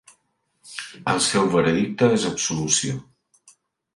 El 1.11 1.19
seu 1.25 1.51
veredicte 1.57 2.09
és 2.15 2.25
absolució. 2.31 2.97